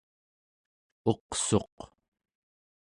[1.11, 1.77] uqsuq